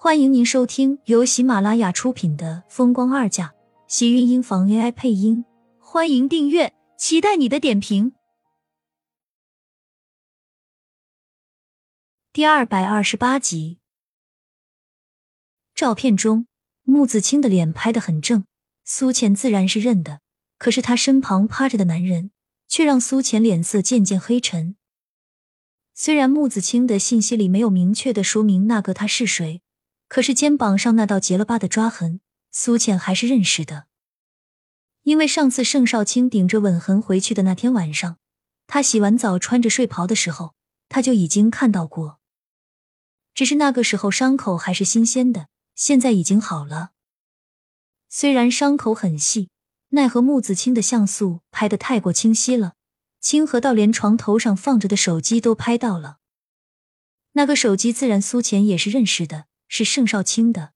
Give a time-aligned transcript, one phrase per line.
[0.00, 3.48] 欢迎您收听由喜马拉雅出品的《风光二嫁》，
[3.88, 5.44] 喜运音房 AI 配音。
[5.80, 8.12] 欢迎订阅，期待你的点评。
[12.32, 13.80] 第二百二十八集，
[15.74, 16.46] 照片中
[16.84, 18.44] 穆子清的脸拍得很正，
[18.84, 20.20] 苏浅自然是认的。
[20.58, 22.30] 可是他身旁趴着的男人，
[22.68, 24.76] 却让苏浅脸色渐渐黑沉。
[25.92, 29.60] 虽然穆子清的信息里没有明确的说明那个他是谁。
[30.08, 32.20] 可是肩膀上那道结了疤的抓痕，
[32.50, 33.86] 苏浅还是认识的。
[35.02, 38.18] 因为上次盛少卿顶着吻痕回去的那天晚上，
[38.66, 40.54] 他洗完澡穿着睡袍的时候，
[40.88, 42.18] 他就已经看到过。
[43.34, 46.90] 只是那个时候伤口还是新鲜的，现在已经好了。
[48.08, 49.50] 虽然伤口很细，
[49.90, 52.74] 奈何木子清的像素拍得太过清晰了，
[53.20, 56.18] 清和到连床头上放着的手机都拍到了。
[57.32, 59.44] 那个手机自然苏浅也是认识的。
[59.68, 60.72] 是盛少卿的，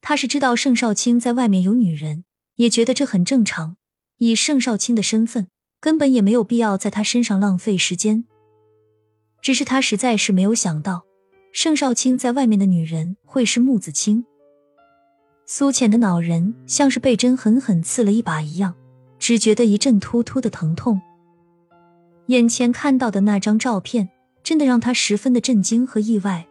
[0.00, 2.24] 他是知道盛少卿在外面有女人，
[2.56, 3.76] 也觉得这很正常。
[4.18, 5.48] 以盛少卿的身份，
[5.80, 8.26] 根本也没有必要在他身上浪费时间。
[9.40, 11.06] 只是他实在是没有想到，
[11.54, 14.24] 盛少卿在外面的女人会是穆子清。
[15.46, 18.74] 苏浅的脑仁像是被针狠狠刺了一把一样，
[19.18, 21.00] 只觉得一阵突突的疼痛。
[22.26, 24.10] 眼前看到的那张照片，
[24.44, 26.46] 真的让他十分的震惊和意外。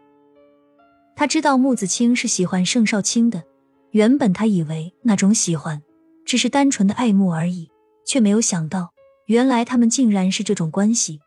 [1.20, 3.44] 他知道穆子清是喜欢盛少卿的，
[3.92, 5.84] 原本他以为那种喜欢
[6.26, 7.70] 只是单纯的爱慕而已，
[8.06, 8.94] 却没有想到，
[9.26, 11.20] 原来他们竟然是这种关系。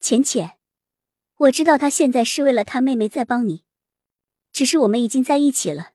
[0.00, 0.52] 浅浅，
[1.36, 3.64] 我知道他现在是为了他妹妹在帮你，
[4.50, 5.90] 只是我们已经在一起了，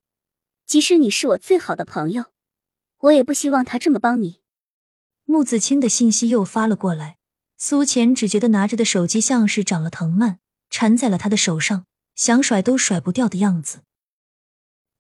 [0.68, 2.26] 即使你是我最好的朋友，
[3.00, 4.42] 我也不希望他这么帮你。
[5.24, 7.18] 穆子清的信息又发了过来，
[7.58, 10.38] 苏浅只觉得拿着的手机像是长了藤蔓，
[10.70, 11.88] 缠在了他的手上。
[12.16, 13.80] 想甩都甩不掉的样子。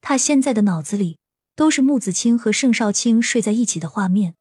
[0.02, 1.17] 他现在的脑子里
[1.55, 4.35] 都是穆子清和盛少卿睡在一起的画面。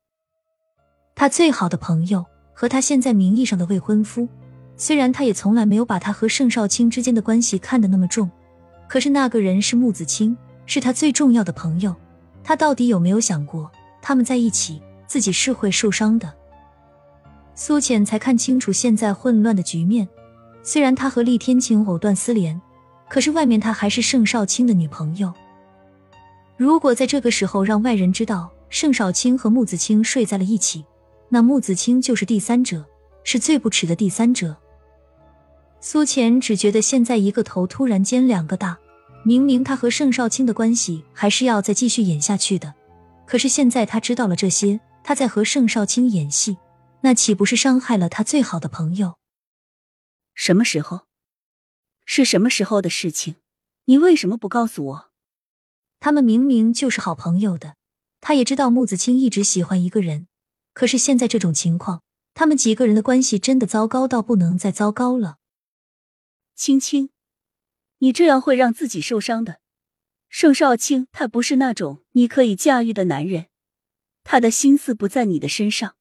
[1.14, 4.29] 他最好的朋友和他现在名义上的未婚夫，
[4.77, 8.30] 虽然他也从来没有把他和盛少卿之间的关系看得那么重，
[8.89, 10.36] 可是那个人是穆子清，
[10.67, 11.95] 是他最重要的朋友。
[12.42, 13.70] 他到底有没有想过，
[14.02, 16.35] 他们在一起，自己是会受伤的？
[17.55, 20.08] 苏浅才看清楚现在混乱的局面。
[20.64, 22.61] 虽然他和厉天晴藕断丝连，
[23.08, 25.33] 可是外面他还是盛少卿的女朋友。
[26.57, 30.83] 如果在这个时候让外人知道盛少卿和穆子清睡在了一起，
[31.29, 32.83] 那穆子清就是第三者，
[33.24, 34.57] 是最不耻的第三者。
[35.80, 38.79] 苏浅只觉得现在一个头突然间两个大，
[39.23, 42.73] 明明他和盛少卿的关系还是要再继续演下去的，
[43.27, 46.57] 可是现在他知道了这些，他在和盛少卿演戏，
[47.03, 49.13] 那岂不是伤害了他最好的朋友？
[50.46, 51.06] 什么时候？
[52.05, 53.36] 是什么时候的事情？
[53.86, 55.10] 你为什么不告诉我？
[56.00, 57.77] 他们明明就是好朋友的。
[58.20, 60.28] 他也知道木子清一直喜欢一个人，
[60.74, 62.02] 可是现在这种情况，
[62.34, 65.38] 他们几个人的关系真的糟糕到不能再糟糕了。
[66.55, 67.08] 青青，
[68.00, 69.61] 你这样会让自己受伤的。
[70.28, 73.46] 盛少卿他不是那种你可以驾驭的男人，
[74.22, 75.96] 他的心思不在你的身上。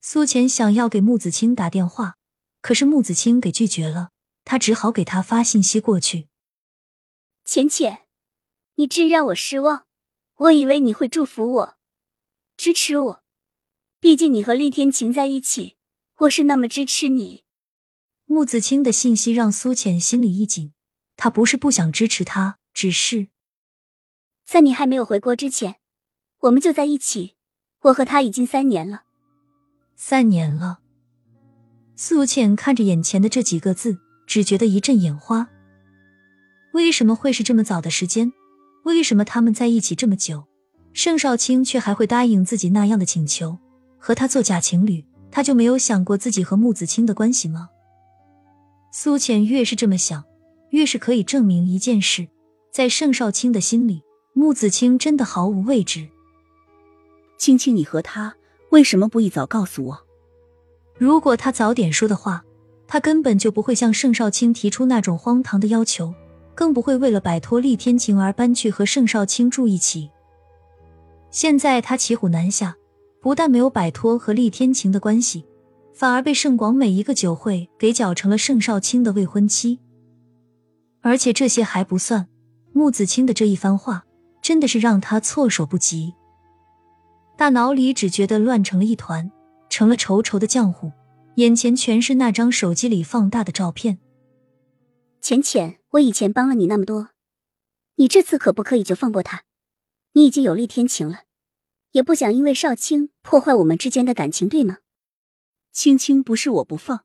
[0.00, 2.16] 苏浅想要给木子清打电话。
[2.60, 4.10] 可是穆子清给拒绝了，
[4.44, 6.28] 他只好给他发信息过去。
[7.44, 8.06] 浅浅，
[8.74, 9.86] 你真让我失望。
[10.36, 11.76] 我以为你会祝福我，
[12.56, 13.22] 支持我。
[13.98, 15.76] 毕竟你和厉天晴在一起，
[16.20, 17.44] 我是那么支持你。
[18.24, 20.72] 穆子清的信息让苏浅心里一紧。
[21.16, 23.28] 他不是不想支持他，只是
[24.46, 25.76] 在你还没有回国之前，
[26.38, 27.36] 我们就在一起。
[27.80, 29.04] 我和他已经三年了，
[29.96, 30.80] 三年了。
[32.02, 35.46] 苏浅看着眼前的这几个字，只觉得一阵眼花。
[36.72, 38.32] 为什么会是这么早的时间？
[38.84, 40.44] 为什么他们在一起这么久，
[40.94, 43.58] 盛少卿却还会答应自己那样的请求，
[43.98, 45.04] 和他做假情侣？
[45.30, 47.68] 他就没有想过自己和穆子清的关系吗？
[48.94, 50.24] 苏浅越是这么想，
[50.70, 52.26] 越是可以证明一件事：
[52.72, 54.00] 在盛少卿的心里，
[54.32, 56.08] 穆子清真的毫无位置。
[57.36, 58.36] 青青，你和他
[58.70, 60.06] 为什么不一早告诉我？
[61.00, 62.44] 如果他早点说的话，
[62.86, 66.12] 他根本就不会向盛少卿提出那种荒唐的要求，
[66.54, 70.10] 更不会为了摆脱厉天晴而搬去和盛少卿住一起。
[71.30, 72.76] 现在他骑虎难下，
[73.22, 75.46] 不但没有摆脱和厉天晴的关系，
[75.94, 79.78] 反而被盛广每一个酒会给搅成了盛少卿的未婚妻。
[81.00, 82.28] 而且这些还不算，
[82.74, 84.04] 穆子清的这一番话
[84.42, 86.12] 真的是让他措手不及，
[87.38, 89.32] 大脑里只觉得乱成了一团。
[89.70, 90.92] 成了稠稠的浆糊，
[91.36, 93.98] 眼前全是那张手机里放大的照片。
[95.22, 97.10] 浅浅，我以前帮了你那么多，
[97.94, 99.44] 你这次可不可以就放过他？
[100.12, 101.22] 你已经有厉天晴了，
[101.92, 104.78] 也不想因为少卿破坏我们之间的感情，对吗？
[105.72, 107.04] 青青不是我不放，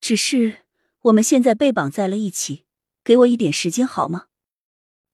[0.00, 0.64] 只是
[1.02, 2.64] 我们现在被绑在了一起，
[3.04, 4.26] 给我一点时间好吗？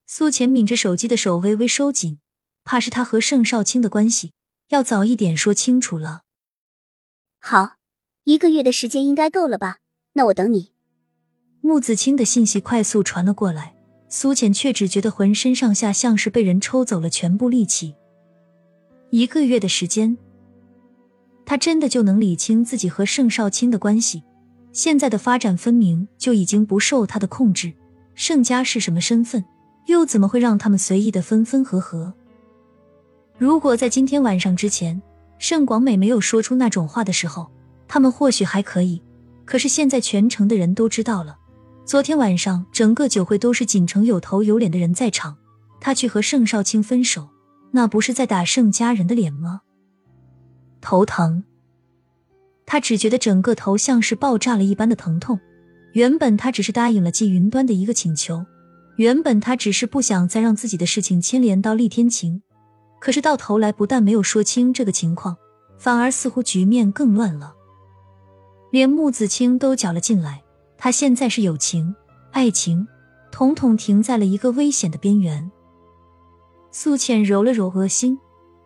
[0.07, 2.21] 苏浅抿着手机的手微微收紧，
[2.65, 4.33] 怕是他和盛少卿的关系
[4.69, 6.23] 要早一点说清楚了。
[7.43, 7.77] 好，
[8.25, 9.79] 一个月的时间应该够了吧？
[10.13, 10.73] 那我等你。
[11.63, 13.75] 穆子清的信息快速传了过来，
[14.09, 17.95] 苏浅却只觉得浑身上下像是被人抽走了全部力气。
[19.09, 20.17] 一个月的时间，
[21.47, 24.23] 他真的就能理清自己和盛少卿的关系？
[24.73, 27.73] 现在的发展分明就已经不受他的控制。
[28.15, 29.43] 盛家是什么身份，
[29.87, 32.13] 又怎么会让他们随意的分分合合？
[33.39, 35.01] 如果在今天晚上之前，
[35.41, 37.51] 盛广美没有说出那种话的时候，
[37.89, 39.03] 他们或许还可以。
[39.47, 41.39] 可是现在全城的人都知道了。
[41.87, 45.39] 昨天晚上，整个酒会都是锦城有头有脸的人在场，
[45.81, 47.31] 他去和盛少卿分手，
[47.71, 49.63] 那不是在打盛家人的脸吗？
[50.83, 51.43] 头疼，
[52.67, 55.41] 他只觉得整个头像是爆炸了一般的疼痛。
[55.95, 58.45] 原本他只是答应了季云端的一个请求，
[58.97, 62.43] 原本他只是不想再让自己的事情牵连到厉天晴，
[63.01, 65.37] 可是到头来不但没有说清这个情况，
[65.79, 67.55] 反而似乎局面更乱了，
[68.71, 70.43] 连穆子清都搅了进来。
[70.77, 71.95] 他现在是友情、
[72.31, 72.87] 爱情，
[73.33, 75.51] 统统停在了一个危险的边缘。
[76.71, 78.19] 苏浅揉了揉额心，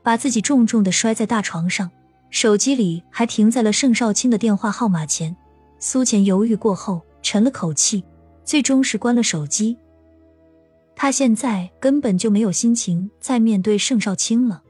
[0.02, 1.90] 把自己重重的摔在大床上，
[2.30, 5.34] 手机里还停在了盛少卿的电话号码前。
[5.78, 8.04] 苏浅犹豫过后，沉了口气，
[8.44, 9.76] 最终是关了手机。
[10.96, 14.62] 他现在根本就没有心情再面对盛少卿了。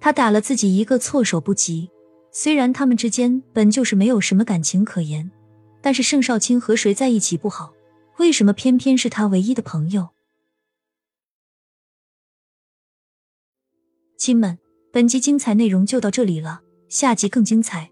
[0.00, 1.90] 他打了自己一个措手不及。
[2.30, 5.30] 虽然他们之间本就是没有什么感情可言。
[5.80, 7.74] 但是盛少卿和谁在一起不好？
[8.16, 10.08] 为什么偏偏是他唯一的朋友？
[14.16, 14.58] 亲们，
[14.90, 17.90] 本集精彩内容就到这里了，下集更精彩，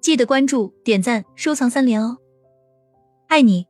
[0.00, 2.18] 记得关注、点赞、收藏三连哦！
[3.26, 3.69] 爱你。